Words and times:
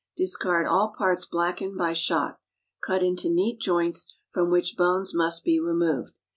Discard 0.17 0.65
all 0.65 0.95
parts 0.97 1.25
blackened 1.27 1.77
by 1.77 1.93
shot. 1.93 2.39
Cut 2.83 3.03
into 3.03 3.29
neat 3.29 3.59
joints, 3.59 4.11
from 4.31 4.49
which 4.49 4.75
bones 4.75 5.13
must 5.13 5.43
be 5.43 5.59
removed. 5.59 6.13